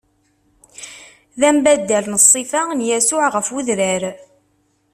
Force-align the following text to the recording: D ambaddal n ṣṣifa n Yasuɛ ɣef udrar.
D 1.39 1.41
ambaddal 1.49 2.05
n 2.09 2.15
ṣṣifa 2.23 2.61
n 2.77 2.85
Yasuɛ 2.89 3.25
ɣef 3.31 3.47
udrar. 3.57 4.03